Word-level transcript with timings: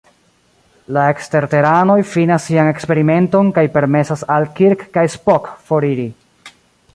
La 0.95 1.01
eksterteranoj 1.09 1.97
finas 2.13 2.47
sian 2.51 2.69
eksperimenton 2.71 3.51
kaj 3.59 3.65
permesas 3.77 4.25
al 4.37 4.49
Kirk 4.61 4.87
kaj 4.97 5.05
Spock 5.19 5.53
foriri. 5.69 6.09